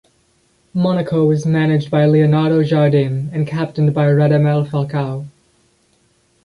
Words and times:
Monaco 0.73 1.29
is 1.29 1.45
managed 1.45 1.91
by 1.91 2.07
Leonardo 2.07 2.63
Jardim 2.63 3.29
and 3.31 3.45
captained 3.45 3.93
by 3.93 4.07
Radamel 4.07 4.67
Falcao. 4.67 5.27